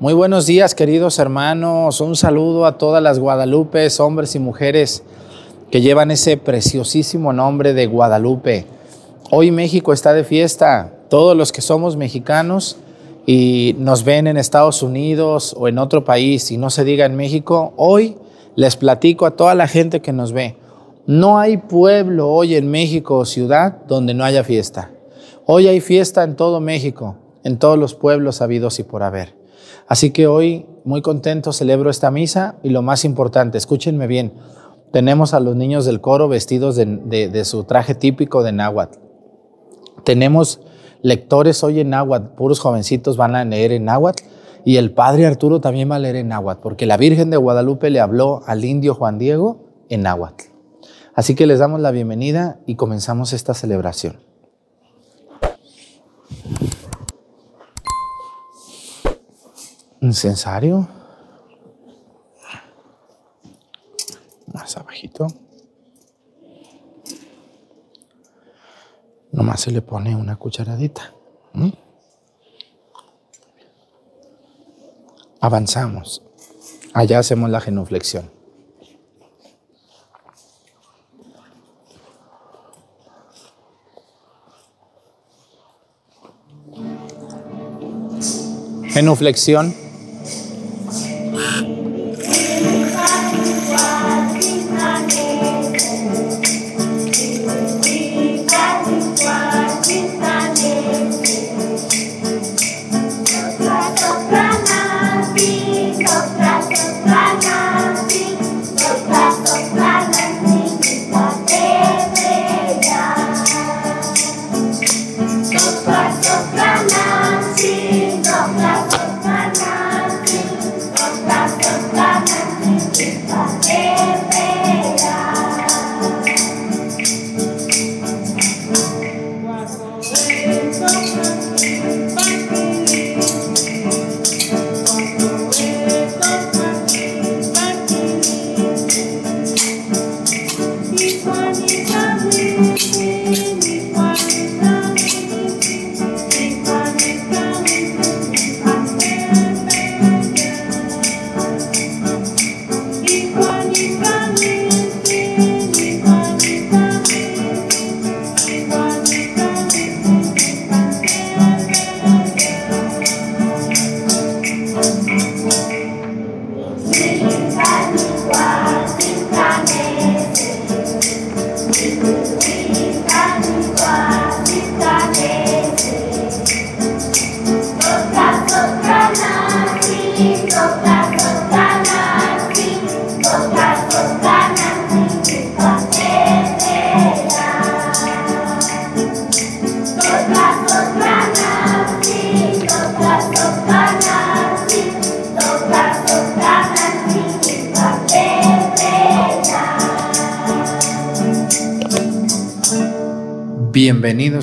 [0.00, 2.00] Muy buenos días, queridos hermanos.
[2.00, 5.02] Un saludo a todas las Guadalupes, hombres y mujeres
[5.72, 8.64] que llevan ese preciosísimo nombre de Guadalupe.
[9.32, 10.92] Hoy México está de fiesta.
[11.10, 12.76] Todos los que somos mexicanos
[13.26, 17.16] y nos ven en Estados Unidos o en otro país y no se diga en
[17.16, 18.18] México, hoy
[18.54, 20.54] les platico a toda la gente que nos ve.
[21.08, 24.92] No hay pueblo hoy en México o ciudad donde no haya fiesta.
[25.44, 29.37] Hoy hay fiesta en todo México, en todos los pueblos habidos y por haber.
[29.88, 34.34] Así que hoy, muy contento, celebro esta misa y lo más importante, escúchenme bien,
[34.92, 38.98] tenemos a los niños del coro vestidos de, su traje típico de náhuatl.
[40.04, 40.60] Tenemos
[41.02, 44.24] lectores hoy en náhuatl, puros jovencitos van a leer en náhuatl
[44.64, 47.88] y el padre Arturo también va a leer en náhuatl, porque la Virgen de Guadalupe
[47.88, 50.44] le habló al indio Juan Diego en náhuatl.
[51.14, 54.18] Así que les damos la bienvenida y comenzamos esta celebración.
[60.00, 60.88] Incensario.
[64.52, 65.26] Más abajito.
[69.32, 71.14] Nomás se le pone una cucharadita.
[75.40, 76.22] Avanzamos.
[76.94, 78.30] Allá hacemos la genuflexión.
[88.88, 89.87] Genuflexión.
[91.40, 91.62] Ah!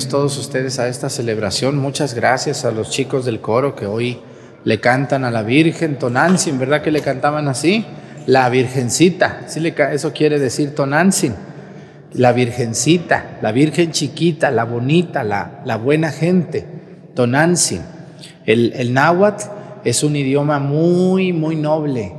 [0.08, 1.78] Todos ustedes a esta celebración.
[1.78, 4.20] Muchas gracias a los chicos del coro que hoy
[4.62, 7.84] le cantan a la Virgen Tonantzin, ¿verdad que le cantaban así?
[8.26, 11.34] La Virgencita, ¿sí le, eso quiere decir Tonantzin.
[12.12, 16.66] La Virgencita, la Virgen chiquita, la bonita, la, la buena gente,
[17.14, 17.82] Tonantzin.
[18.44, 19.44] El, el náhuatl
[19.84, 22.14] es un idioma muy, muy noble.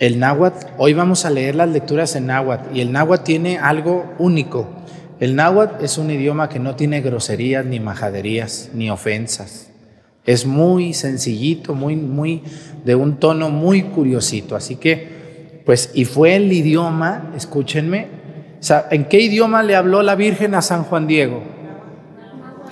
[0.00, 4.12] El náhuatl, hoy vamos a leer las lecturas en náhuatl y el náhuatl tiene algo
[4.18, 4.75] único
[5.18, 9.70] el náhuatl es un idioma que no tiene groserías, ni majaderías, ni ofensas.
[10.26, 12.42] Es muy sencillito, muy, muy,
[12.84, 14.56] de un tono muy curiosito.
[14.56, 18.08] Así que, pues, y fue el idioma, escúchenme,
[18.90, 21.42] ¿en qué idioma le habló la Virgen a San Juan Diego?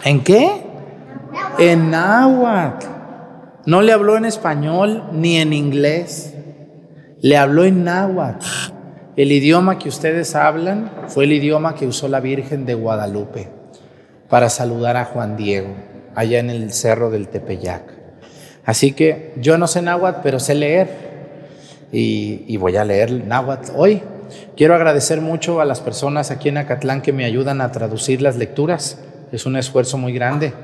[0.05, 0.51] ¿En qué?
[1.59, 2.87] En náhuatl.
[3.67, 6.35] No le habló en español ni en inglés.
[7.23, 8.74] Le habló en náhuatl.
[9.17, 13.49] El idioma que ustedes hablan fue el idioma que usó la Virgen de Guadalupe
[14.29, 15.69] para saludar a Juan Diego
[16.17, 17.83] allá en el cerro del Tepeyac.
[18.65, 20.89] Así que yo no sé náhuatl, pero sé leer
[21.93, 24.03] y, voy a leer náhuatl hoy.
[24.57, 28.35] Quiero agradecer mucho a las personas aquí en Acatlán que me ayudan a traducir las
[28.35, 28.99] lecturas.
[29.31, 30.55] Es un esfuerzo muy grande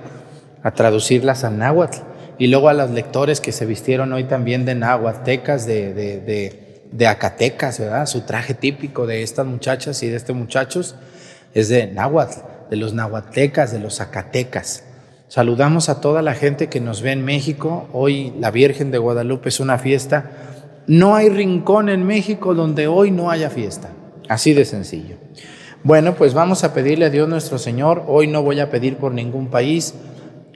[0.64, 1.99] a traducirlas a náhuatl.
[2.37, 6.60] Y luego a los lectores que se vistieron hoy también de náhuatl, de, de de
[7.06, 8.06] Acatecas, ¿verdad?
[8.06, 10.96] Su traje típico de estas muchachas y de estos muchachos
[11.54, 12.40] es de náhuatl,
[12.70, 14.84] de los nahuatecas, de los zacatecas.
[15.28, 17.88] Saludamos a toda la gente que nos ve en México.
[17.92, 20.31] Hoy la Virgen de Guadalupe es una fiesta.
[20.87, 23.90] No hay rincón en México donde hoy no haya fiesta.
[24.28, 25.16] Así de sencillo.
[25.82, 28.04] Bueno, pues vamos a pedirle a Dios nuestro Señor.
[28.06, 29.94] Hoy no voy a pedir por ningún país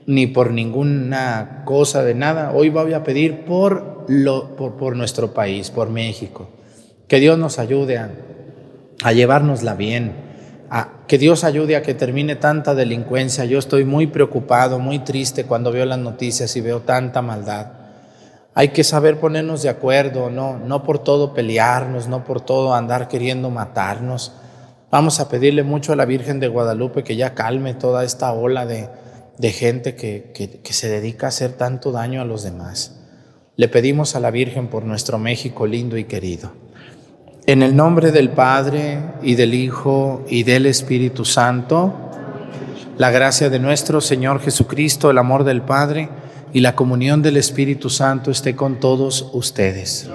[0.07, 2.51] ni por ninguna cosa de nada.
[2.53, 6.49] Hoy voy a pedir por, lo, por, nuestro país, por México.
[7.07, 8.11] Que Dios nos ayude a,
[9.03, 10.13] a llevárnosla bien,
[10.69, 13.45] a, que Dios ayude a que termine tanta delincuencia.
[13.45, 17.67] Yo estoy muy preocupado, muy triste cuando veo las noticias y veo tanta maldad.
[18.53, 23.09] Hay que saber ponernos de acuerdo, no, no por todo pelearnos, no por todo andar
[23.09, 24.33] queriendo matarnos.
[24.89, 28.65] Vamos a pedirle mucho a la Virgen de Guadalupe que ya calme toda esta ola
[28.65, 28.87] de,
[29.37, 32.99] de gente que, que, se dedica a hacer tanto daño a los demás.
[33.57, 36.51] Le pedimos a la Virgen por nuestro México lindo y querido.
[37.45, 41.93] En el nombre del Padre y del Hijo y del Espíritu Santo,
[42.97, 46.09] la gracia de nuestro Señor Jesucristo, el amor del Padre
[46.53, 50.09] y la comunión del Espíritu Santo esté con todos ustedes.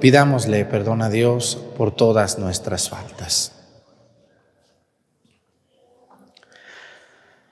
[0.00, 3.61] Pidámosle perdón a Dios por todas nuestras faltas.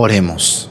[0.00, 0.70] Oremos.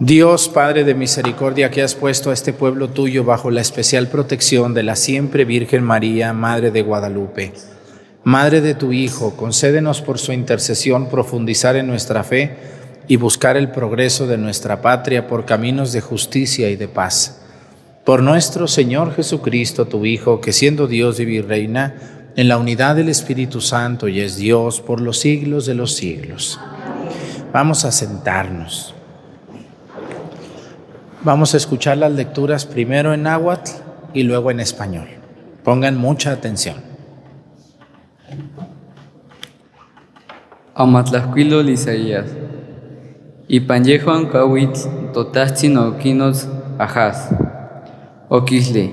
[0.00, 4.74] Dios, Padre de misericordia, que has puesto a este pueblo tuyo bajo la especial protección
[4.74, 7.54] de la siempre Virgen María, Madre de Guadalupe.
[8.22, 12.54] Madre de tu Hijo, concédenos por su intercesión profundizar en nuestra fe
[13.08, 17.40] y buscar el progreso de nuestra patria por caminos de justicia y de paz.
[18.04, 21.94] Por nuestro Señor Jesucristo, tu Hijo, que siendo Dios y Virreina,
[22.36, 26.60] en la unidad del Espíritu Santo y es Dios por los siglos de los siglos.
[27.52, 28.94] Vamos a sentarnos.
[31.24, 33.72] Vamos a escuchar las lecturas primero en náhuatl
[34.14, 35.08] y luego en español.
[35.64, 36.76] Pongan mucha atención.
[40.74, 42.26] Amatlascuilo Isaías.
[43.48, 44.78] Ipanyejuan kawit
[45.12, 47.30] totahtzin okinos ajas.
[48.28, 48.92] Okisle,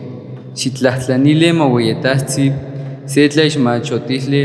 [0.55, 2.53] xitlahtlanile moweyetahtzin,
[3.05, 4.41] setla ixmachotisle,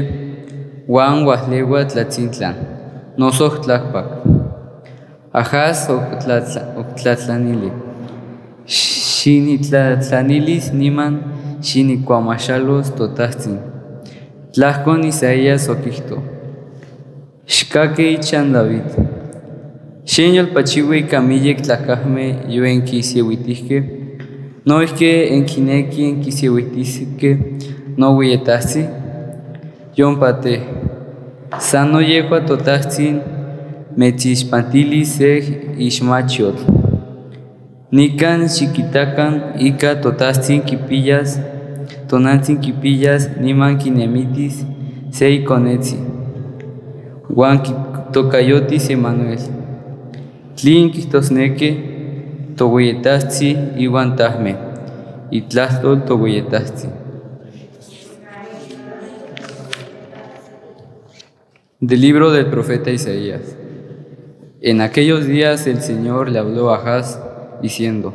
[3.19, 4.07] wan wahlewa tlatzintlan, nosoh tlakpak.
[5.33, 5.89] Ajas
[6.77, 7.71] oktlatlanile.
[8.67, 11.23] Xinitlanilis niman
[11.63, 13.59] xinikuamaxalos totahtzin.
[14.53, 16.23] Tlahkon Isaías okihto.
[17.47, 18.85] Xkake ichan David.
[20.05, 23.83] Xeñol pachiwi kamiyek tlakahme yuen kisiewitihke.
[24.67, 27.39] No ihke enkineki enkisiewitihke
[27.97, 28.87] no wiyetahsi.
[29.97, 30.61] Yon pate.
[31.59, 33.21] Sano yehua totaxin
[33.97, 35.45] mechixpantilis sej
[35.77, 36.57] ixmachiot.
[37.93, 41.37] Nikan xikitakan ica totaxin kipillas,
[42.09, 44.65] tonantzin kipillas niman kinemitis
[45.11, 45.97] sei konetzi.
[47.29, 47.61] Juan
[48.13, 49.43] tokayotis Emanuel.
[50.57, 51.71] Tlin kihtosneke
[52.57, 54.57] togueyetaxtzi iwan tahme.
[55.31, 57.02] Itlahtol togueyetaxtzi.
[61.83, 63.57] Del libro del profeta Isaías.
[64.61, 67.21] En aquellos días el Señor le habló a Ahaz
[67.61, 68.15] diciendo,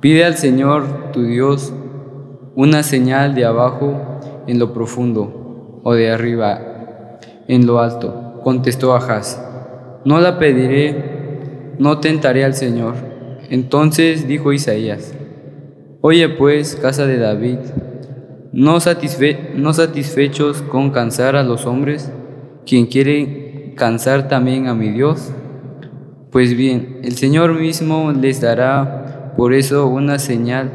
[0.00, 1.72] Pide al Señor tu Dios
[2.56, 8.40] una señal de abajo en lo profundo o de arriba en lo alto.
[8.42, 9.40] Contestó Ahaz,
[10.04, 12.94] No la pediré, no tentaré al Señor.
[13.50, 15.14] Entonces dijo Isaías,
[16.00, 17.58] Oye pues, casa de David,
[18.50, 18.78] ¿no,
[19.54, 22.10] no satisfechos con cansar a los hombres?
[22.68, 25.32] Quien quiere cansar también a mi Dios?
[26.30, 30.70] Pues bien, el Señor mismo les dará por eso una señal.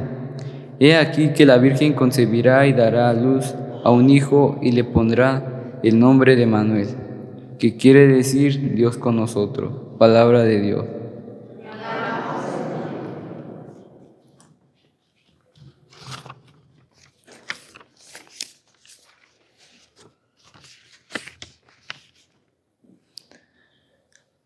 [0.79, 4.83] He aquí que la Virgen concebirá y dará a luz a un hijo y le
[4.83, 6.87] pondrá el nombre de Manuel,
[7.59, 9.71] que quiere decir Dios con nosotros.
[9.99, 10.85] Palabra de Dios.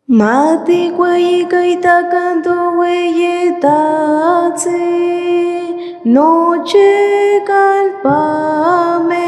[0.10, 4.72] Mati kwai kaita kanto weye tatse
[6.06, 9.28] noche calpame.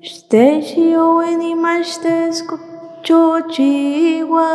[0.00, 2.67] Ștești eu inima ștesc
[3.06, 4.50] chochiwa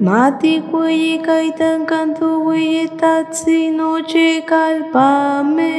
[0.00, 5.72] Mati kuyi kaitan kantu wiyi tatsi noche kalpame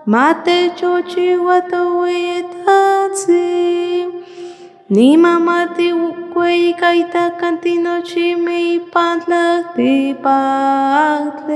[0.07, 3.47] Mate chochi wato wiyi tatsi
[4.91, 5.93] Nima mati
[6.35, 11.55] kuyi kaitakan tinochi me ipantlak tipatle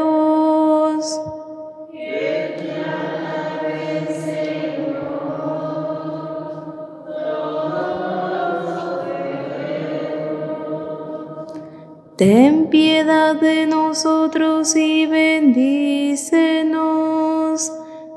[12.16, 16.20] Ten piedad de nosotros y bendícenos.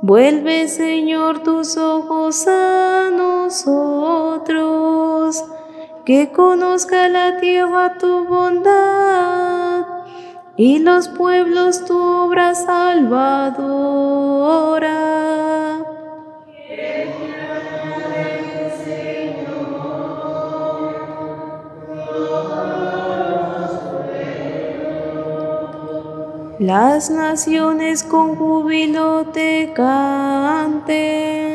[0.04, 3.10] Vuelve, Señor, tus ojos a
[3.54, 5.44] nosotros
[6.06, 9.86] que conozca la tierra tu bondad
[10.58, 13.94] y los pueblos tu obra salvadora.
[26.58, 31.53] Las naciones con júbilo te canten,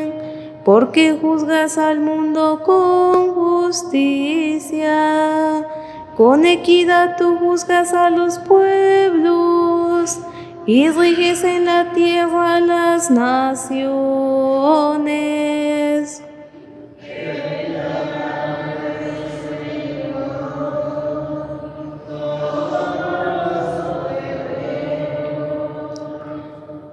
[0.71, 4.93] porque juzgas al mundo con justicia.
[6.15, 10.19] Con equidad tú juzgas a los pueblos
[10.67, 13.79] y riges en la tierra las naciones.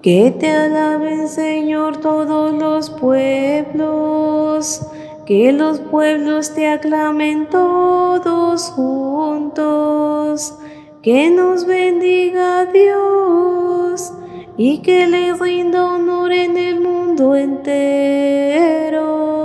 [0.07, 4.87] Que te alaben, Señor, todos los pueblos,
[5.27, 10.55] que los pueblos te aclamen todos juntos,
[11.03, 14.13] que nos bendiga Dios
[14.57, 19.36] y que le rinda honor en el mundo entero.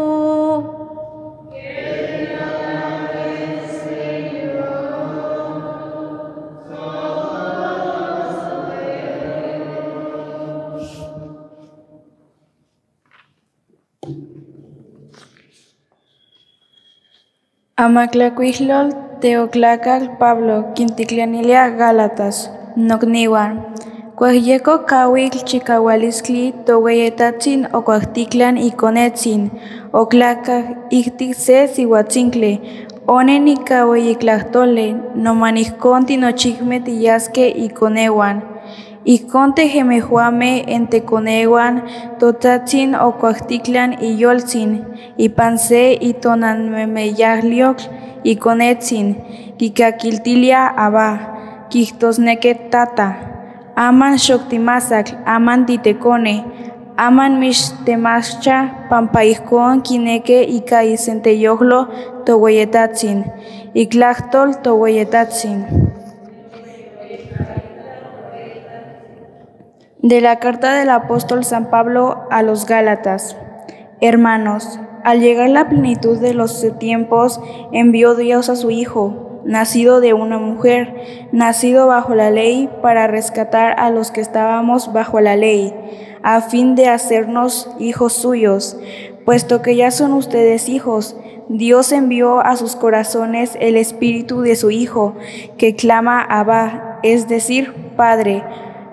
[17.84, 18.88] Amaclacuihlol
[19.22, 23.52] teoclacal Pablo quinticlanilia Gálatas nocniwan
[24.18, 29.42] Cuahyeko kawil chikawaliscli tohueyetatzin ocuahticlan iconetzin
[29.94, 30.58] oclaca
[30.90, 32.52] ihtic se sihuatzincle
[33.08, 36.02] oneni kahueyiklahtole nomanihcon
[39.06, 41.84] tinochicme tiyasque iconewan Ijkon tejemejuame enteconewan
[42.20, 44.86] totzatzin ocuahticlan iyoltzin
[45.18, 47.90] ipan se itonanmemeyahliocl
[48.24, 49.16] iconetzin
[49.58, 51.18] kikakiltilia aba
[51.70, 53.14] quihtosneque tata
[53.76, 56.44] aman xoctimasacl aman titekone
[56.98, 61.88] aman mixtemachcha pampa ijkon kineque ika isenteyohlo
[62.26, 63.26] tohueyetatzin
[63.74, 65.91] iklahtol tohueyetatzin
[70.04, 73.38] De la carta del apóstol San Pablo a los Gálatas.
[74.00, 77.40] Hermanos, al llegar la plenitud de los tiempos,
[77.72, 83.80] envió Dios a su Hijo, nacido de una mujer, nacido bajo la ley, para rescatar
[83.80, 85.72] a los que estábamos bajo la ley,
[86.24, 88.80] a fin de hacernos hijos suyos.
[89.24, 91.16] Puesto que ya son ustedes hijos,
[91.48, 95.14] Dios envió a sus corazones el espíritu de su Hijo,
[95.60, 98.44] que clama Abba, es decir, Padre.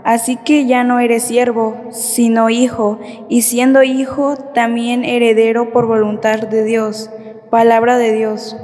[0.09, 6.39] Así que ya no eres siervo, sino hijo, y siendo hijo, también heredero por voluntad
[6.39, 7.11] de Dios.
[7.51, 8.57] Palabra de Dios.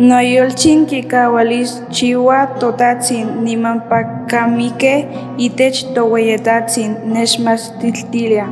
[0.00, 4.92] Noyolchin kikawalis chiwa totatzin nimanpakamike
[5.36, 8.46] itech tohueyetatzin neshmastiltilia.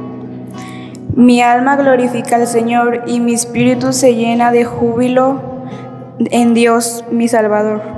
[1.16, 5.40] Mi alma glorifica al Señor y mi espíritu se llena de júbilo
[6.18, 7.97] en Dios mi Salvador.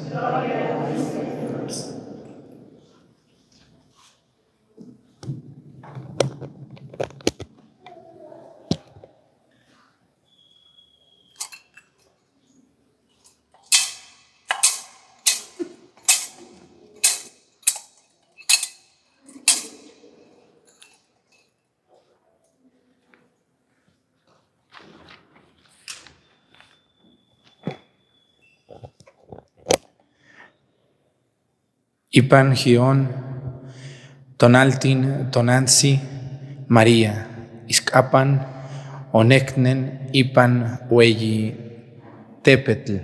[32.11, 33.07] Ipan Gion,
[34.35, 35.97] Tonaltin, Tonansi,
[36.67, 37.27] María,
[37.69, 38.45] Iscapan,
[39.13, 41.55] Onecnen, Ipan, Hueyi,
[42.43, 42.97] Tepetl,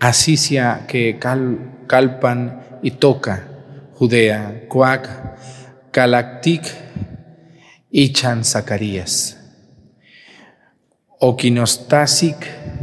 [0.00, 3.48] Asisia que cal, calpan y toca,
[3.94, 5.08] Judea, Cuac,
[5.90, 6.62] Calactic,
[7.90, 9.38] Ichan Zacarías.
[11.18, 12.36] Oquinostasic,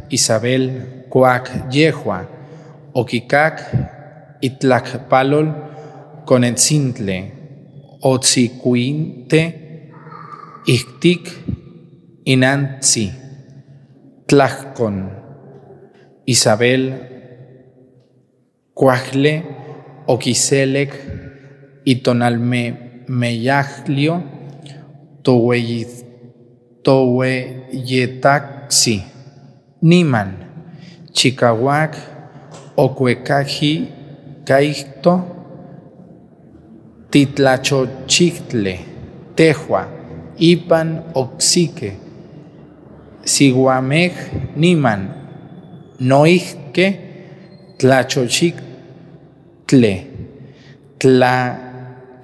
[0.10, 2.28] Isabel, Cuac, Yehua,
[2.94, 4.03] Oquicac,
[4.43, 5.56] Itlacpalol,
[6.25, 7.32] Conetzintle,
[8.01, 9.41] Otzicuinte,
[10.67, 11.32] Ictic,
[12.25, 13.12] Inantzi,
[14.27, 15.10] Tlacon,
[16.25, 17.10] Isabel,
[18.73, 19.43] Cuajle,
[20.08, 20.91] Oquiselec,
[21.86, 24.23] Itonalme, Meyaglio,
[26.84, 29.03] Toweyetaxi,
[29.82, 30.38] Niman,
[31.13, 31.95] Chicahuac,
[32.75, 34.03] Ocuecaji,
[34.45, 35.23] Caicto,
[37.10, 38.79] Titlachochitle,
[39.36, 39.88] Tejua,
[40.38, 41.93] Ipan, Oxique,
[43.23, 44.13] Siguamej,
[44.56, 45.10] Niman,
[45.99, 46.99] Noijque,
[47.77, 48.63] Tlachochicle,
[50.99, 52.17] Tlaquijliot,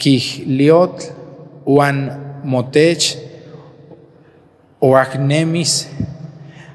[1.66, 2.12] Juan
[2.44, 3.18] Motech,
[4.82, 5.88] Oagnemis,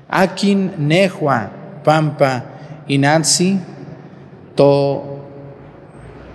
[0.08, 1.50] Akin Nehua,
[1.84, 2.42] Pampa,
[2.88, 3.58] Inansi,
[4.56, 5.13] To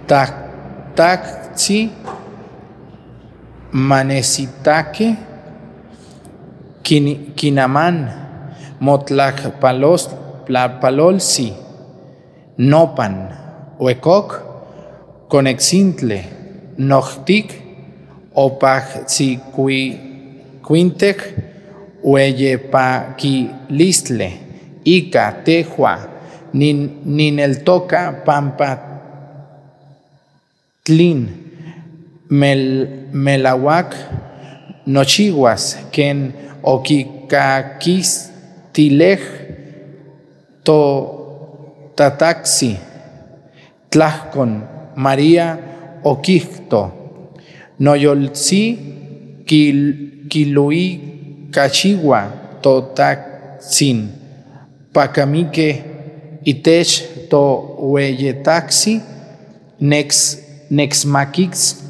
[0.10, 1.91] Taktaxi,
[3.72, 5.15] Manesitaque,
[6.82, 7.34] Kin-
[8.80, 10.10] Motlacpalos,
[10.82, 11.54] Palolsi,
[12.58, 13.30] Nopan,
[13.78, 14.41] Huecoc,
[15.30, 16.24] Conexintle,
[16.78, 17.54] Noctic,
[18.34, 21.19] Opajzicuintec,
[22.04, 24.32] Hueyepaquilistle,
[24.86, 26.00] Ica, Tejua,
[26.54, 28.88] Nin, Nineltoca, Pampa,
[30.89, 31.30] Tlin,
[32.30, 33.93] Mel, Melahuac,
[34.88, 39.19] Nochiguas, Ken, Oquicaquistilej,
[40.63, 42.80] To Tataxi,
[43.91, 44.63] Tlajcon,
[44.95, 45.60] María,
[46.04, 46.91] Oquicto,
[47.78, 48.80] Noyolzi,
[49.45, 54.12] Quil, Quiluí, Cachigua, Totaxin,
[54.91, 55.84] Pacamique,
[56.43, 59.02] Itech, To Hueyetaxi,
[59.80, 61.84] Nex, Nexmaquix,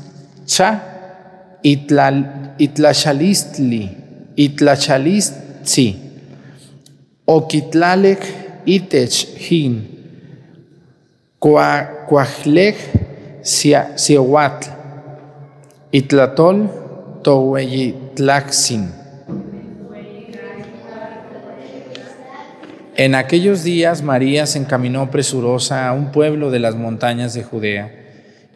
[0.46, 0.82] Cha,
[1.64, 3.98] Itlachalistli,
[4.36, 5.96] Itlachalistzi,
[7.26, 8.20] Oquitlalec,
[8.66, 9.88] Itech, Hin,
[11.40, 12.76] Coajlej,
[13.44, 14.70] Siahuatl,
[15.92, 16.70] Itlatol,
[17.24, 18.94] Tohueyitlaxin.
[22.96, 27.99] En aquellos días María se encaminó presurosa a un pueblo de las montañas de Judea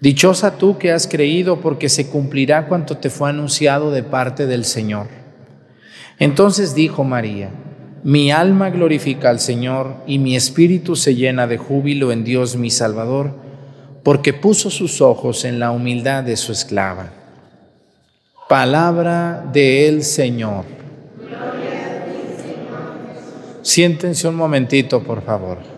[0.00, 4.64] Dichosa tú que has creído porque se cumplirá cuanto te fue anunciado de parte del
[4.64, 5.08] Señor.
[6.20, 7.50] Entonces dijo María,
[8.04, 12.70] mi alma glorifica al Señor y mi espíritu se llena de júbilo en Dios mi
[12.70, 13.34] Salvador,
[14.04, 17.10] porque puso sus ojos en la humildad de su esclava.
[18.48, 20.64] Palabra del Señor.
[23.62, 25.77] Siéntense un momentito, por favor.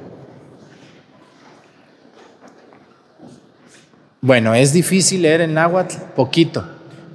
[4.22, 6.64] Bueno, es difícil leer en náhuatl, poquito,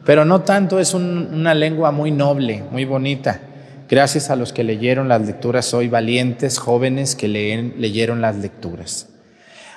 [0.05, 3.41] pero no tanto, es un- una lengua muy noble, muy bonita.
[3.87, 9.09] Gracias a los que leyeron las lecturas hoy, valientes, jóvenes que leen, leyeron las lecturas.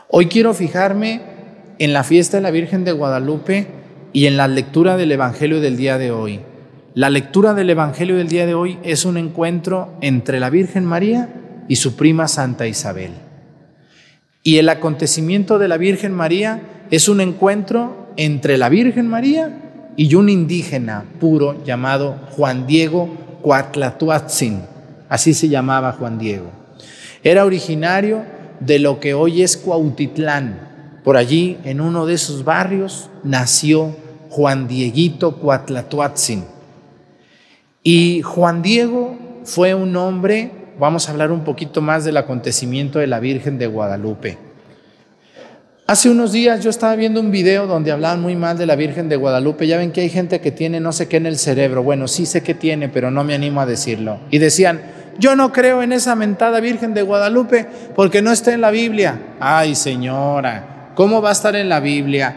[0.08, 1.20] Hoy quiero fijarme
[1.78, 3.66] en la fiesta de la Virgen de Guadalupe
[4.14, 6.40] y en la lectura del Evangelio del día de hoy.
[6.94, 11.28] La lectura del Evangelio del día de hoy es un encuentro entre la Virgen María
[11.68, 13.10] y su prima Santa Isabel.
[14.48, 20.14] Y el acontecimiento de la Virgen María es un encuentro entre la Virgen María y
[20.14, 23.10] un indígena puro llamado Juan Diego
[23.42, 24.62] Cuatlatuatzin.
[25.10, 26.46] Así se llamaba Juan Diego.
[27.22, 28.24] Era originario
[28.60, 31.00] de lo que hoy es Cuautitlán.
[31.04, 33.94] Por allí, en uno de esos barrios, nació
[34.30, 36.46] Juan Dieguito Cuatlatuatzin.
[37.82, 43.06] Y Juan Diego fue un hombre, vamos a hablar un poquito más del acontecimiento de
[43.06, 44.38] la Virgen de Guadalupe.
[45.86, 49.08] Hace unos días yo estaba viendo un video donde hablaban muy mal de la Virgen
[49.08, 49.66] de Guadalupe.
[49.66, 51.82] Ya ven que hay gente que tiene no sé qué en el cerebro.
[51.82, 54.20] Bueno, sí sé que tiene, pero no me animo a decirlo.
[54.30, 54.82] Y decían,
[55.18, 59.18] yo no creo en esa mentada Virgen de Guadalupe porque no está en la Biblia.
[59.40, 62.36] Ay, señora, ¿cómo va a estar en la Biblia?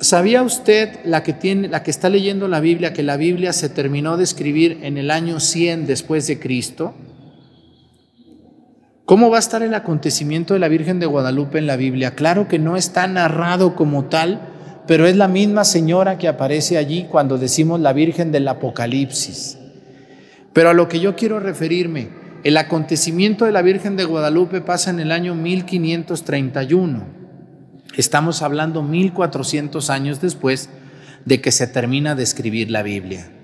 [0.00, 3.68] ¿Sabía usted la que tiene la que está leyendo la Biblia que la Biblia se
[3.68, 6.94] terminó de escribir en el año 100 después de Cristo?
[9.08, 12.14] ¿Cómo va a estar el acontecimiento de la Virgen de Guadalupe en la Biblia?
[12.14, 14.38] Claro que no está narrado como tal,
[14.86, 19.56] pero es la misma señora que aparece allí cuando decimos la Virgen del Apocalipsis.
[20.52, 22.10] Pero a lo que yo quiero referirme,
[22.44, 27.06] el acontecimiento de la Virgen de Guadalupe pasa en el año 1531.
[27.96, 30.68] Estamos hablando 1400 años después
[31.24, 33.37] de que se termina de escribir la Biblia.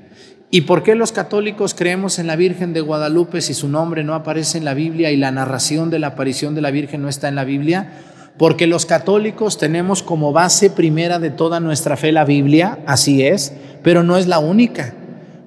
[0.55, 4.15] ¿Y por qué los católicos creemos en la Virgen de Guadalupe si su nombre no
[4.15, 7.27] aparece en la Biblia y la narración de la aparición de la Virgen no está
[7.27, 7.91] en la Biblia?
[8.39, 13.53] Porque los católicos tenemos como base primera de toda nuestra fe la Biblia, así es,
[13.83, 14.95] pero no es la única.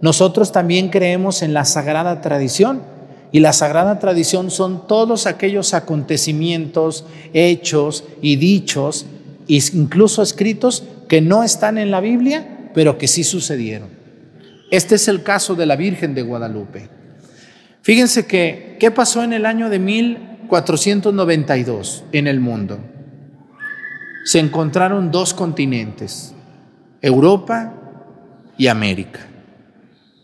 [0.01, 2.81] Nosotros también creemos en la sagrada tradición.
[3.31, 9.05] Y la sagrada tradición son todos aquellos acontecimientos, hechos y dichos,
[9.47, 13.96] incluso escritos, que no están en la Biblia, pero que sí sucedieron.
[14.69, 16.89] Este es el caso de la Virgen de Guadalupe.
[17.81, 22.77] Fíjense que, ¿qué pasó en el año de 1492 en el mundo?
[24.25, 26.33] Se encontraron dos continentes,
[27.01, 27.75] Europa
[28.57, 29.21] y América.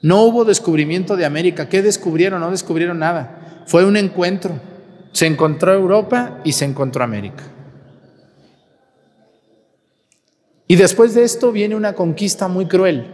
[0.02, 1.70] No hubo descubrimiento de América.
[1.70, 2.42] ¿Qué descubrieron?
[2.42, 3.64] No descubrieron nada.
[3.66, 4.60] Fue un encuentro.
[5.14, 7.46] Se encontró Europa y se encontró América.
[10.68, 13.06] Y después de esto viene una conquista muy cruel,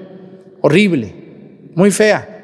[0.61, 1.18] horrible
[1.75, 2.37] muy fea.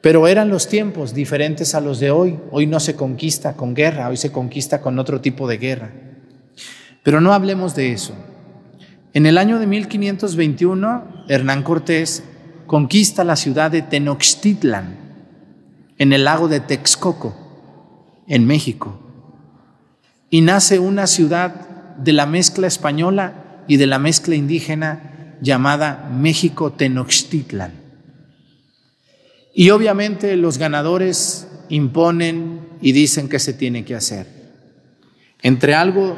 [0.00, 2.38] Pero eran los tiempos diferentes a los de hoy.
[2.50, 5.92] Hoy no se conquista con guerra, hoy se conquista con otro tipo de guerra.
[7.02, 8.14] Pero no hablemos de eso.
[9.14, 12.24] En el año de 1521, Hernán Cortés
[12.66, 14.96] conquista la ciudad de Tenochtitlan,
[15.98, 17.36] en el lago de Texcoco,
[18.26, 18.98] en México.
[20.30, 26.72] Y nace una ciudad de la mezcla española y de la mezcla indígena llamada México
[26.72, 27.81] Tenochtitlan.
[29.54, 34.26] Y obviamente los ganadores imponen y dicen que se tiene que hacer.
[35.42, 36.16] Entre algo,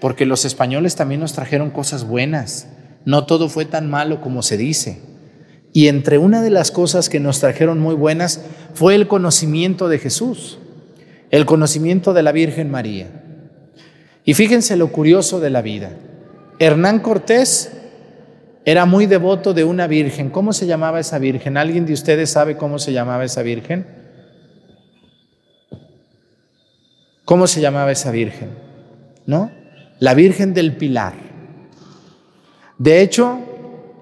[0.00, 2.68] porque los españoles también nos trajeron cosas buenas,
[3.04, 5.00] no todo fue tan malo como se dice.
[5.72, 8.42] Y entre una de las cosas que nos trajeron muy buenas
[8.74, 10.58] fue el conocimiento de Jesús,
[11.30, 13.22] el conocimiento de la Virgen María.
[14.24, 15.92] Y fíjense lo curioso de la vida.
[16.58, 17.72] Hernán Cortés
[18.64, 20.30] era muy devoto de una virgen.
[20.30, 21.56] ¿Cómo se llamaba esa virgen?
[21.56, 23.86] ¿Alguien de ustedes sabe cómo se llamaba esa virgen?
[27.24, 28.50] ¿Cómo se llamaba esa virgen?
[29.26, 29.50] ¿No?
[29.98, 31.14] La Virgen del Pilar.
[32.76, 33.38] De hecho,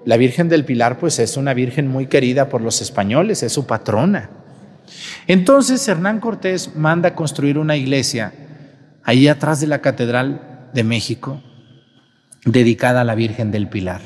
[0.05, 3.67] la Virgen del Pilar pues es una virgen muy querida por los españoles, es su
[3.67, 4.31] patrona.
[5.27, 8.33] Entonces Hernán Cortés manda construir una iglesia
[9.03, 11.41] ahí atrás de la Catedral de México
[12.45, 14.01] dedicada a la Virgen del Pilar.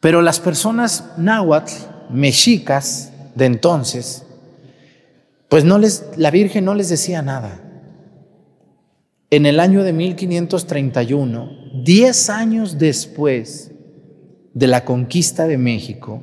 [0.00, 1.72] Pero las personas náhuatl,
[2.10, 4.24] mexicas de entonces,
[5.48, 7.60] pues no les, la Virgen no les decía nada.
[9.30, 13.70] En el año de 1531, diez años después
[14.54, 16.22] de la conquista de México,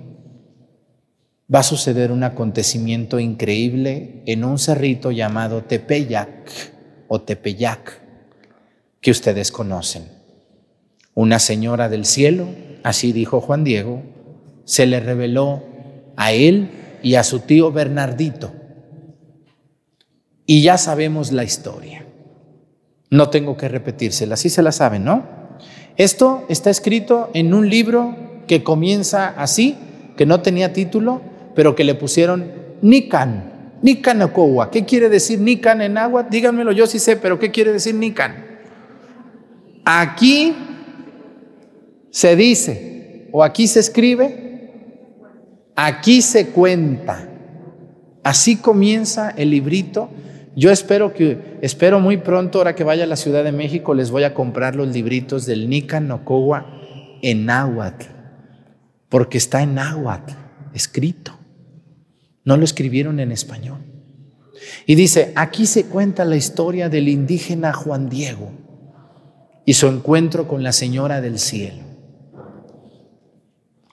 [1.53, 6.51] va a suceder un acontecimiento increíble en un cerrito llamado Tepeyac
[7.07, 8.01] o Tepeyac,
[8.99, 10.09] que ustedes conocen.
[11.13, 12.47] Una señora del cielo
[12.87, 14.01] así dijo Juan Diego,
[14.63, 15.61] se le reveló
[16.15, 16.69] a él
[17.03, 18.53] y a su tío Bernardito.
[20.45, 22.05] Y ya sabemos la historia.
[23.09, 25.25] No tengo que repetírsela, así se la saben, ¿no?
[25.97, 28.15] Esto está escrito en un libro
[28.47, 29.75] que comienza así,
[30.15, 31.21] que no tenía título,
[31.55, 34.31] pero que le pusieron Nican, Nican.
[34.71, 36.23] ¿Qué quiere decir Nican en agua?
[36.23, 38.45] Díganmelo, yo sí sé, pero ¿qué quiere decir Nican?
[39.83, 40.55] Aquí
[42.17, 45.21] se dice o aquí se escribe,
[45.75, 47.29] aquí se cuenta.
[48.23, 50.09] Así comienza el librito.
[50.55, 54.09] Yo espero que, espero muy pronto, ahora que vaya a la Ciudad de México, les
[54.09, 56.65] voy a comprar los libritos del Nican Nocowa
[57.21, 58.07] en náhuatl,
[59.09, 60.33] porque está en náhuatl
[60.73, 61.37] escrito.
[62.45, 63.77] No lo escribieron en español.
[64.87, 68.49] Y dice, aquí se cuenta la historia del indígena Juan Diego
[69.67, 71.85] y su encuentro con la Señora del Cielo.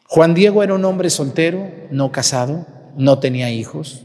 [0.07, 4.05] Juan Diego era un hombre soltero, no casado, no tenía hijos.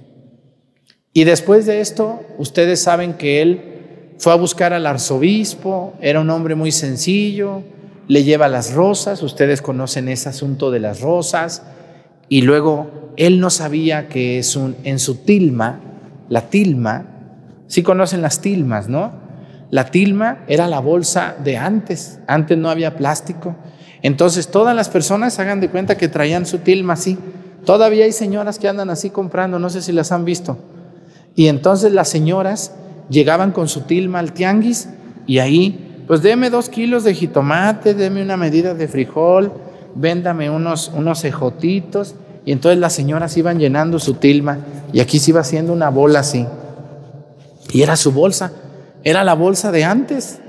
[1.13, 6.29] Y después de esto, ustedes saben que él fue a buscar al arzobispo, era un
[6.29, 7.63] hombre muy sencillo,
[8.07, 11.63] le lleva las rosas, ustedes conocen ese asunto de las rosas,
[12.27, 15.79] y luego él no sabía que es un, en su tilma,
[16.27, 17.05] la tilma,
[17.67, 19.13] sí conocen las tilmas, ¿no?
[19.71, 23.55] La tilma era la bolsa de antes, antes no había plástico.
[24.01, 27.17] Entonces todas las personas hagan de cuenta que traían su tilma así.
[27.65, 30.57] Todavía hay señoras que andan así comprando, no sé si las han visto.
[31.35, 32.73] Y entonces las señoras
[33.09, 34.89] llegaban con su tilma al tianguis
[35.27, 39.51] y ahí, pues deme dos kilos de jitomate, deme una medida de frijol,
[39.95, 42.15] véndame unos, unos ejotitos.
[42.45, 44.59] Y entonces las señoras iban llenando su tilma
[44.93, 46.47] y aquí se iba haciendo una bola así.
[47.71, 48.51] Y era su bolsa,
[49.03, 50.39] era la bolsa de antes,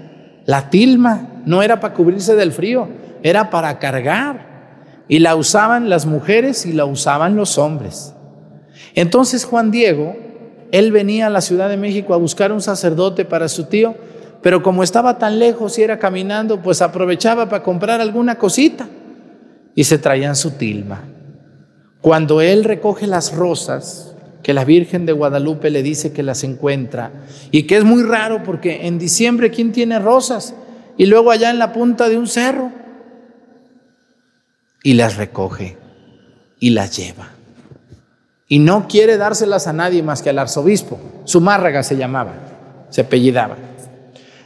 [0.46, 2.88] la tilma, no era para cubrirse del frío,
[3.22, 4.48] era para cargar.
[5.08, 8.14] Y la usaban las mujeres y la usaban los hombres.
[8.94, 10.16] Entonces Juan Diego,
[10.72, 13.94] él venía a la Ciudad de México a buscar un sacerdote para su tío,
[14.42, 18.88] pero como estaba tan lejos y era caminando, pues aprovechaba para comprar alguna cosita
[19.74, 21.02] y se traían su tilma.
[22.00, 27.12] Cuando él recoge las rosas, que la Virgen de Guadalupe le dice que las encuentra,
[27.50, 30.54] y que es muy raro porque en diciembre, ¿quién tiene rosas?
[30.96, 32.72] Y luego allá en la punta de un cerro,
[34.82, 35.76] y las recoge
[36.58, 37.28] y las lleva.
[38.48, 40.98] Y no quiere dárselas a nadie más que al arzobispo.
[41.24, 42.32] Su márraga se llamaba,
[42.90, 43.56] se apellidaba.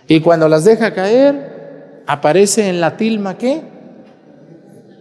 [0.06, 3.62] Y cuando las deja caer, aparece en la tilma qué?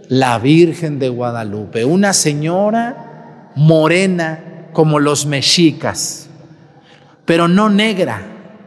[0.08, 6.30] La Virgen de Guadalupe, una señora morena como los mexicas,
[7.26, 8.22] pero no negra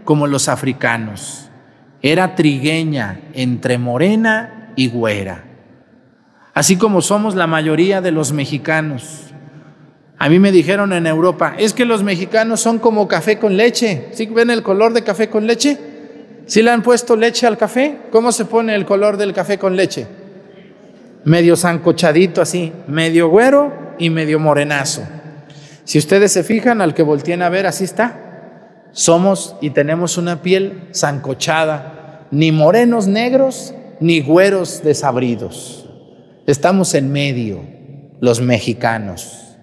[0.04, 1.48] como los africanos.
[2.02, 5.55] Era trigueña entre morena y güera
[6.56, 9.24] así como somos la mayoría de los mexicanos.
[10.16, 14.08] A mí me dijeron en Europa, es que los mexicanos son como café con leche.
[14.12, 15.76] ¿Sí ven el color de café con leche?
[16.46, 17.98] ¿Sí le han puesto leche al café?
[18.10, 20.06] ¿Cómo se pone el color del café con leche?
[21.24, 25.02] Medio zancochadito así, medio güero y medio morenazo.
[25.84, 28.88] Si ustedes se fijan, al que volteen a ver, así está.
[28.92, 35.85] Somos y tenemos una piel zancochada, ni morenos negros, ni güeros desabridos.
[36.46, 37.60] Estamos en medio,
[38.20, 39.56] los mexicanos.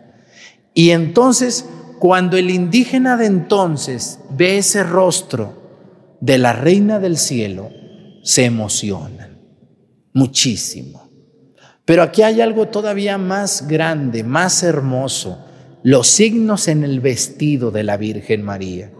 [0.74, 1.66] Y entonces,
[2.00, 7.70] cuando el indígena de entonces ve ese rostro de la reina del cielo,
[8.24, 9.40] se emocionan
[10.14, 11.10] muchísimo.
[11.86, 15.46] Pero aquí hay algo todavía más grande, más hermoso,
[15.84, 18.92] los signos en el vestido de la Virgen María,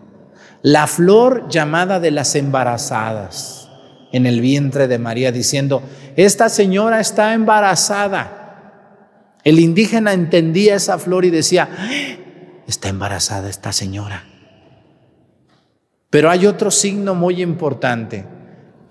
[0.62, 3.70] la flor llamada de las embarazadas
[4.14, 5.82] en el vientre de María, diciendo,
[6.16, 9.34] esta señora está embarazada.
[9.44, 11.68] El indígena entendía esa flor y decía,
[12.68, 14.24] está embarazada esta señora.
[16.12, 18.24] Pero hay otro signo muy importante.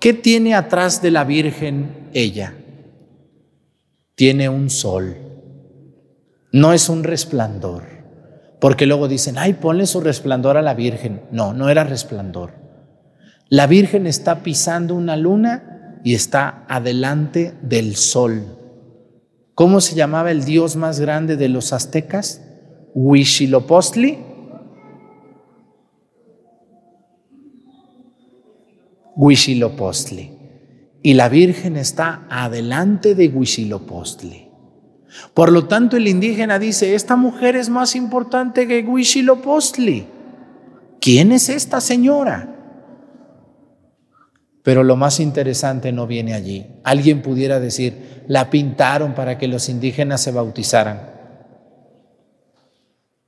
[0.01, 2.53] ¿Qué tiene atrás de la Virgen ella?
[4.15, 5.15] Tiene un sol.
[6.51, 7.83] No es un resplandor.
[8.59, 11.21] Porque luego dicen, ay, ponle su resplandor a la Virgen.
[11.31, 12.62] No, no era resplandor.
[13.53, 18.57] La Virgen está pisando una luna y está adelante del sol.
[19.53, 22.41] ¿Cómo se llamaba el dios más grande de los aztecas?
[22.95, 24.17] Huitzilopochtli.
[29.15, 30.31] Huitzilopochtli.
[31.03, 34.49] Y la Virgen está adelante de Huitzilopochtli.
[35.35, 40.07] Por lo tanto, el indígena dice, esta mujer es más importante que Huitzilopochtli.
[40.99, 42.52] ¿Quién es esta señora?
[44.63, 46.65] Pero lo más interesante no viene allí.
[46.83, 51.11] Alguien pudiera decir, la pintaron para que los indígenas se bautizaran.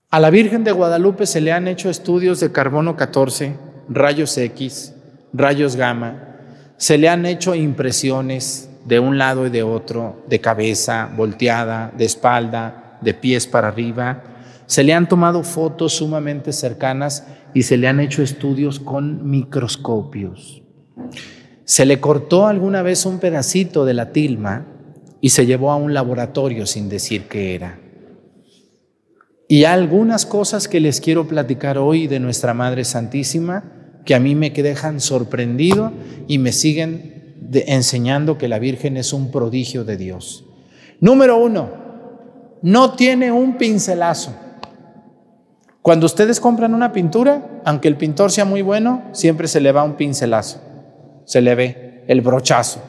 [0.09, 3.57] A la Virgen de Guadalupe se le han hecho estudios de carbono 14,
[3.89, 4.93] rayos X,
[5.33, 6.37] rayos gamma,
[6.77, 12.05] se le han hecho impresiones de un lado y de otro, de cabeza, volteada, de
[12.05, 14.23] espalda, de pies para arriba.
[14.67, 20.64] Se le han tomado fotos sumamente cercanas y se le han hecho estudios con microscopios.
[21.65, 24.65] Se le cortó alguna vez un pedacito de la tilma
[25.19, 27.79] y se llevó a un laboratorio sin decir qué era.
[29.47, 33.71] Y algunas cosas que les quiero platicar hoy de nuestra Madre Santísima
[34.05, 35.91] que a mí me dejan sorprendido
[36.27, 40.45] y me siguen enseñando que la Virgen es un prodigio de Dios.
[40.99, 41.69] Número uno,
[42.61, 44.35] no tiene un pincelazo.
[45.81, 49.83] Cuando ustedes compran una pintura, aunque el pintor sea muy bueno, siempre se le va
[49.83, 50.64] un pincelazo
[51.26, 52.82] se le ve el brochazo.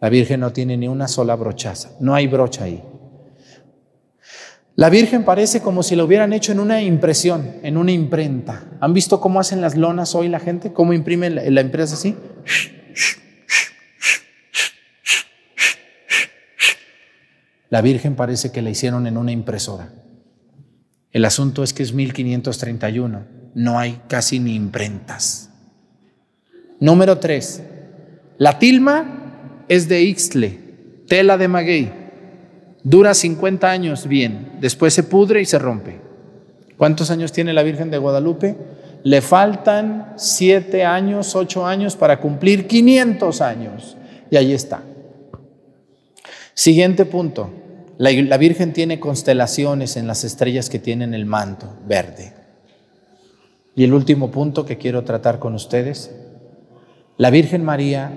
[0.00, 2.82] La Virgen no tiene ni una sola brochaza, no hay brocha ahí.
[4.74, 8.64] La Virgen parece como si lo hubieran hecho en una impresión, en una imprenta.
[8.80, 10.72] ¿Han visto cómo hacen las lonas hoy la gente?
[10.72, 12.16] ¿Cómo imprime la, la impresa así?
[17.68, 19.92] La Virgen parece que la hicieron en una impresora.
[21.10, 25.41] El asunto es que es 1531, no hay casi ni imprentas.
[26.82, 27.62] Número 3.
[28.38, 30.58] La tilma es de Ixtle,
[31.06, 31.92] tela de maguey.
[32.82, 36.00] Dura 50 años bien, después se pudre y se rompe.
[36.76, 38.56] ¿Cuántos años tiene la Virgen de Guadalupe?
[39.04, 43.96] Le faltan 7 años, 8 años para cumplir 500 años.
[44.28, 44.82] Y ahí está.
[46.52, 47.52] Siguiente punto.
[47.98, 52.32] La, la, Virgen tiene constelaciones en las estrellas que tienen el manto verde.
[53.76, 56.10] Y el último punto que quiero tratar con ustedes.
[57.22, 58.10] La Virgen María,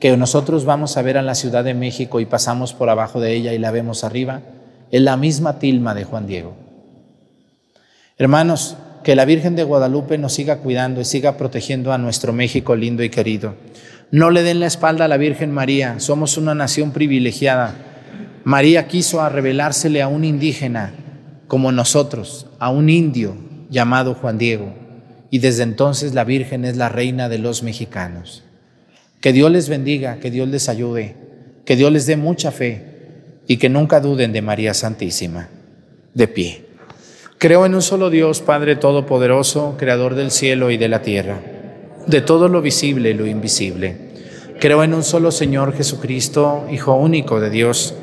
[0.00, 3.34] que nosotros vamos a ver en la Ciudad de México y pasamos por abajo de
[3.34, 4.40] ella y la vemos arriba,
[4.90, 6.56] es la misma tilma de Juan Diego.
[8.18, 12.74] Hermanos, que la Virgen de Guadalupe nos siga cuidando y siga protegiendo a nuestro México
[12.74, 13.54] lindo y querido.
[14.10, 17.76] No le den la espalda a la Virgen María, somos una nación privilegiada.
[18.42, 20.94] María quiso revelársele a un indígena
[21.46, 23.36] como nosotros, a un indio
[23.70, 24.81] llamado Juan Diego,
[25.32, 28.44] y desde entonces la Virgen es la reina de los mexicanos.
[29.22, 31.16] Que Dios les bendiga, que Dios les ayude,
[31.64, 32.82] que Dios les dé mucha fe
[33.46, 35.48] y que nunca duden de María Santísima.
[36.12, 36.66] De pie.
[37.38, 41.40] Creo en un solo Dios, Padre Todopoderoso, Creador del cielo y de la tierra,
[42.06, 43.96] de todo lo visible y lo invisible.
[44.60, 47.94] Creo en un solo Señor Jesucristo, Hijo único de Dios,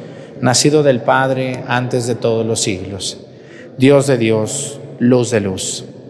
[0.41, 3.19] nacido del Padre antes de todos los siglos.
[3.77, 5.85] Dios de Dios, luz de luz,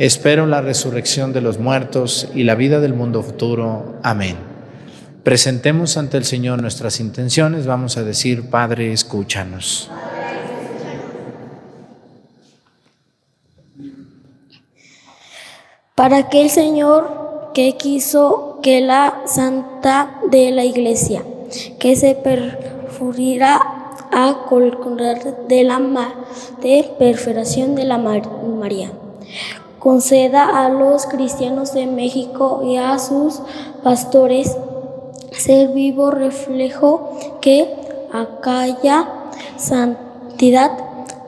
[0.00, 3.98] Espero la resurrección de los muertos y la vida del mundo futuro.
[4.02, 4.36] Amén.
[5.22, 7.66] Presentemos ante el Señor nuestras intenciones.
[7.66, 9.90] Vamos a decir, Padre, escúchanos.
[16.00, 21.22] para que el Señor que quiso que la santa de la iglesia,
[21.78, 23.60] que se perfurira
[24.10, 25.78] a colgar de la
[26.62, 28.92] de perferación de la María,
[29.80, 33.40] conceda a los cristianos de México y a sus
[33.82, 34.56] pastores
[35.32, 37.74] ser vivo reflejo que
[38.12, 39.08] acalla
[39.56, 40.70] santidad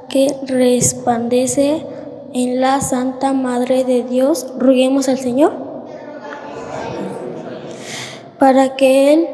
[0.08, 1.86] que resplandece
[2.34, 5.52] en la Santa Madre de Dios, roguemos al Señor.
[8.38, 9.28] Para que Él,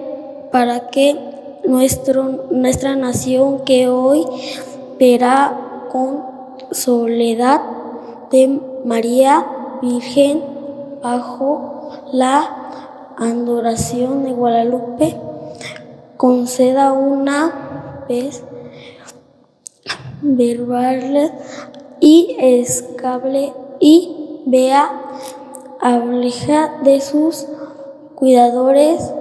[0.53, 1.17] para que
[1.65, 4.25] nuestro, nuestra nación que hoy
[4.99, 6.23] verá con
[6.71, 7.61] soledad
[8.31, 9.47] de María
[9.83, 10.43] Virgen
[11.03, 15.17] bajo la adoración de Guadalupe,
[16.17, 18.43] conceda una vez
[20.23, 21.33] verbal
[22.01, 24.91] y escable y vea
[25.81, 27.47] ableja de sus
[28.15, 29.13] cuidadores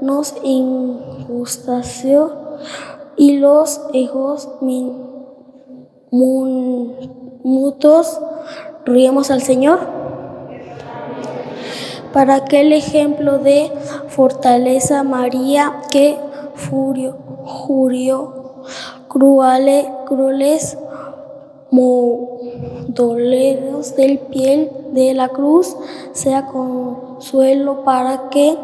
[0.00, 2.32] nos injustació
[3.16, 4.48] y los hijos
[7.42, 8.20] mutos
[8.88, 9.80] ríemos al Señor
[12.12, 13.70] para que el ejemplo de
[14.08, 16.18] fortaleza María que
[16.54, 18.62] furio, jurió
[19.08, 20.76] cruales, crueles
[22.88, 25.76] doleros del piel de la cruz
[26.12, 28.56] sea consuelo para que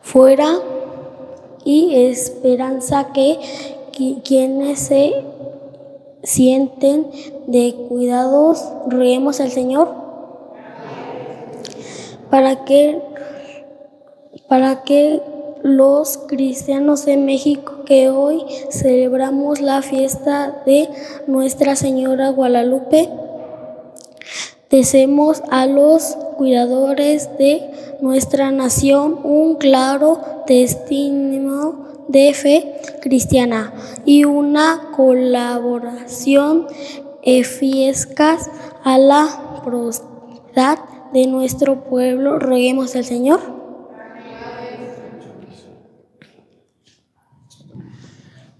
[0.00, 0.58] fuera
[1.64, 3.38] y esperanza que
[4.22, 5.24] quienes se
[6.28, 7.06] sienten
[7.46, 9.88] de cuidados reemos al Señor
[12.28, 13.00] para que
[14.46, 15.22] para que
[15.62, 20.90] los cristianos de México que hoy celebramos la fiesta de
[21.26, 23.08] Nuestra Señora Guadalupe.
[24.68, 27.70] Deseemos a los cuidadores de
[28.02, 33.72] nuestra nación un claro testimonio de fe cristiana
[34.04, 36.66] y una colaboración
[37.22, 38.50] eficaz
[38.84, 40.78] a la prosperidad
[41.12, 42.38] de nuestro pueblo.
[42.38, 43.58] Roguemos al Señor.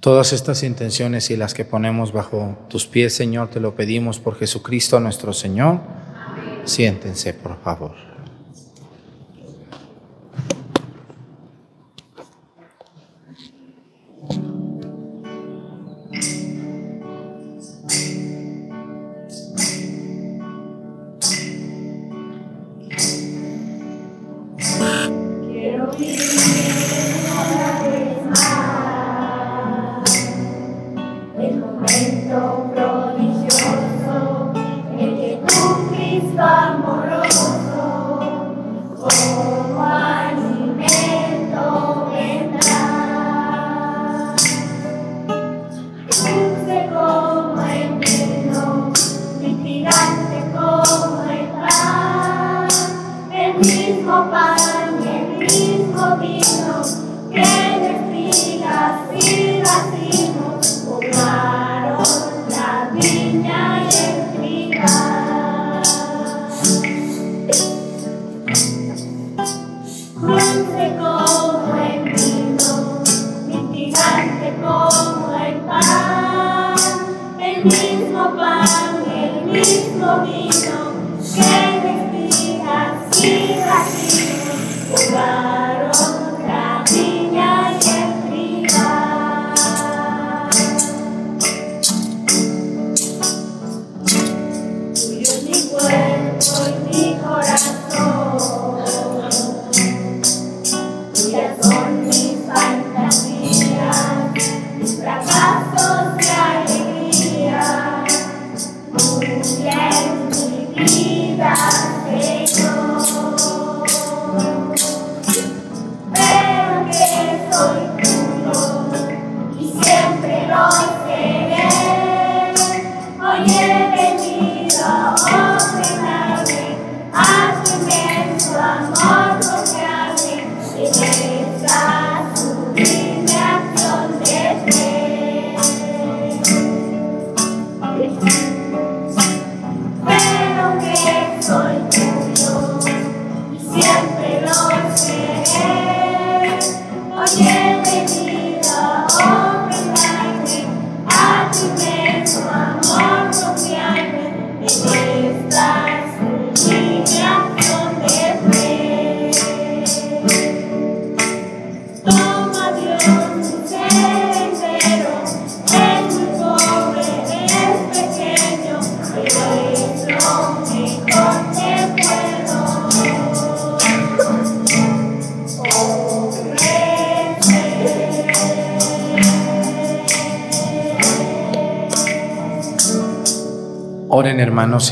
[0.01, 4.37] Todas estas intenciones y las que ponemos bajo tus pies, Señor, te lo pedimos por
[4.37, 5.81] Jesucristo nuestro Señor.
[6.65, 8.08] Siéntense, por favor.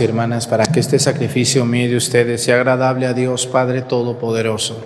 [0.01, 4.77] Y hermanas para que este sacrificio mío de ustedes sea agradable a Dios Padre Todopoderoso.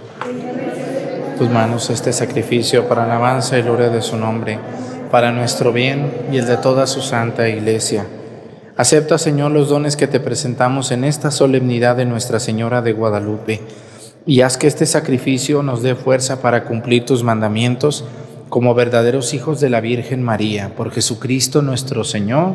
[1.38, 4.58] Tus manos este sacrificio para alabanza y gloria de su nombre,
[5.10, 8.06] para nuestro bien y el de toda su santa iglesia.
[8.76, 13.60] Acepta, Señor, los dones que te presentamos en esta solemnidad de Nuestra Señora de Guadalupe
[14.26, 18.04] y haz que este sacrificio nos dé fuerza para cumplir tus mandamientos
[18.48, 22.54] como verdaderos hijos de la Virgen María, por Jesucristo nuestro Señor.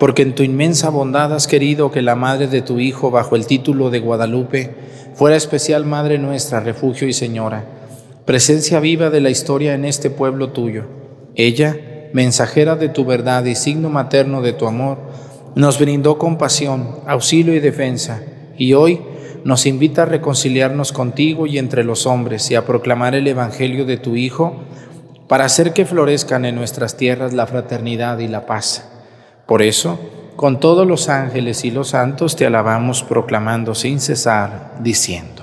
[0.00, 3.46] Porque en tu inmensa bondad has querido que la madre de tu Hijo, bajo el
[3.46, 4.74] título de Guadalupe,
[5.12, 7.66] fuera especial Madre nuestra, refugio y Señora,
[8.24, 10.84] presencia viva de la historia en este pueblo tuyo.
[11.34, 11.76] Ella,
[12.14, 14.96] mensajera de tu verdad y signo materno de tu amor,
[15.54, 18.22] nos brindó compasión, auxilio y defensa,
[18.56, 19.02] y hoy
[19.44, 23.98] nos invita a reconciliarnos contigo y entre los hombres y a proclamar el Evangelio de
[23.98, 24.62] tu Hijo
[25.28, 28.89] para hacer que florezcan en nuestras tierras la fraternidad y la paz.
[29.50, 29.98] Por eso,
[30.36, 35.42] con todos los ángeles y los santos te alabamos proclamando sin cesar, diciendo.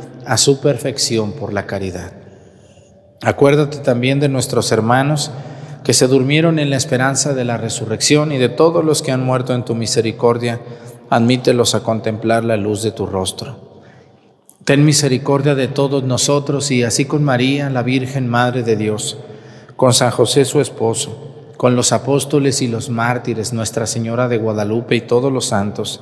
[0.25, 2.11] a su perfección por la caridad.
[3.23, 5.31] Acuérdate también de nuestros hermanos
[5.83, 9.23] que se durmieron en la esperanza de la resurrección y de todos los que han
[9.23, 10.61] muerto en tu misericordia,
[11.09, 13.71] admítelos a contemplar la luz de tu rostro.
[14.63, 19.17] Ten misericordia de todos nosotros y así con María, la Virgen Madre de Dios,
[19.75, 24.95] con San José su esposo, con los apóstoles y los mártires, Nuestra Señora de Guadalupe
[24.95, 26.01] y todos los santos,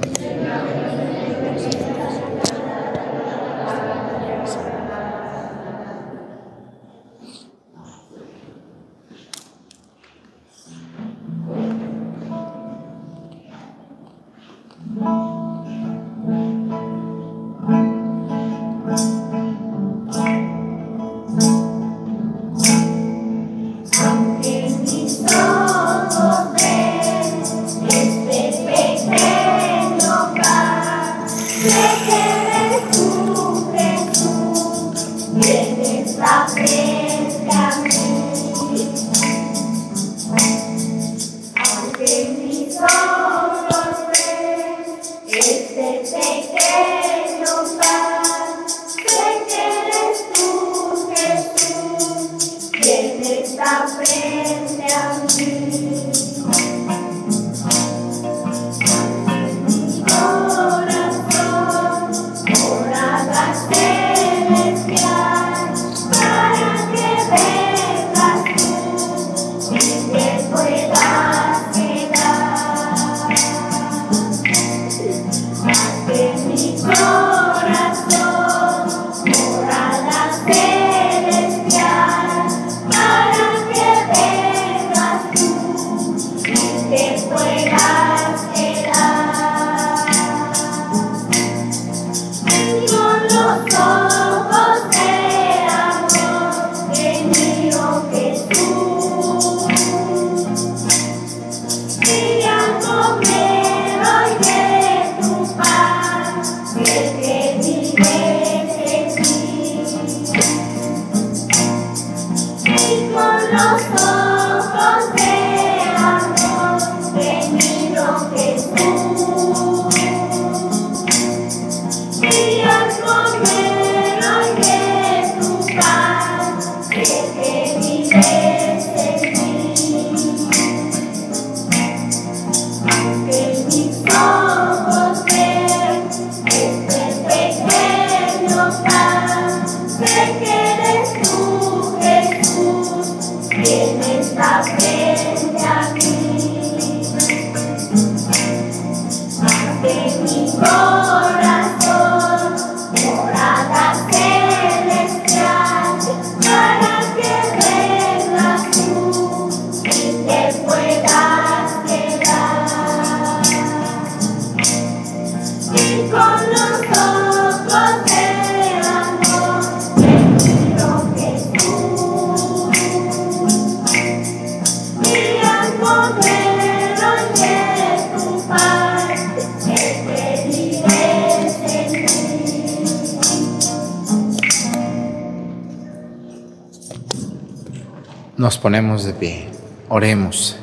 [188.41, 189.45] Nos ponemos de pie,
[189.87, 190.57] oremos.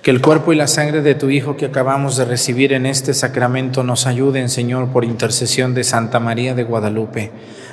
[0.00, 3.12] Que el cuerpo y la sangre de tu Hijo que acabamos de recibir en este
[3.12, 7.32] sacramento nos ayuden, Señor, por intercesión de Santa María de Guadalupe,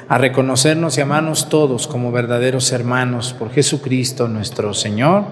[0.10, 5.24] a reconocernos y amarnos todos como verdaderos hermanos por Jesucristo nuestro Señor.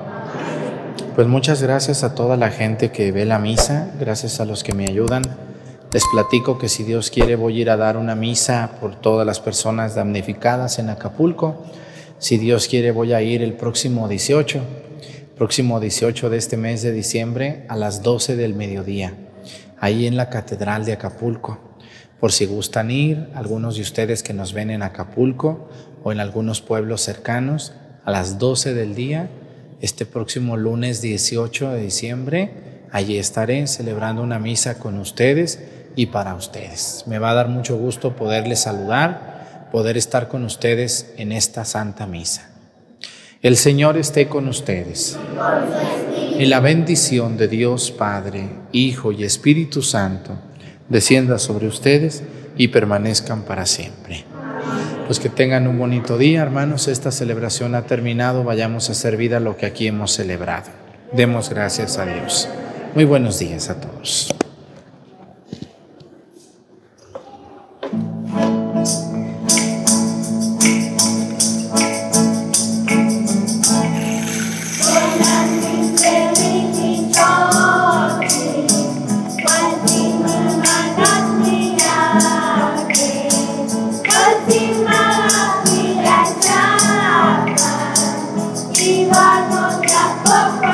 [1.13, 4.73] Pues muchas gracias a toda la gente que ve la misa, gracias a los que
[4.73, 5.23] me ayudan.
[5.91, 9.27] Les platico que si Dios quiere voy a ir a dar una misa por todas
[9.27, 11.65] las personas damnificadas en Acapulco.
[12.17, 14.61] Si Dios quiere voy a ir el próximo 18
[15.35, 19.13] próximo 18 de este mes de diciembre a las 12 del mediodía,
[19.79, 21.59] ahí en la Catedral de Acapulco.
[22.21, 25.69] Por si gustan ir, algunos de ustedes que nos ven en Acapulco
[26.03, 27.73] o en algunos pueblos cercanos,
[28.05, 29.29] a las 12 del día,
[29.81, 32.51] este próximo lunes 18 de diciembre,
[32.91, 35.59] allí estaré celebrando una misa con ustedes
[35.97, 37.03] y para ustedes.
[37.07, 39.34] Me va a dar mucho gusto poderles saludar,
[39.75, 42.49] poder estar con ustedes en esta santa misa.
[43.41, 45.19] El Señor esté con ustedes.
[46.39, 50.37] Y la bendición de Dios Padre, Hijo y Espíritu Santo
[50.87, 52.23] descienda sobre ustedes
[52.55, 54.23] y permanezcan para siempre.
[55.07, 56.87] Pues que tengan un bonito día, hermanos.
[56.87, 58.45] Esta celebración ha terminado.
[58.45, 60.69] Vayamos a hacer vida lo que aquí hemos celebrado.
[61.11, 62.47] Demos gracias a Dios.
[62.95, 64.33] Muy buenos días a todos.
[90.35, 90.64] Yourself.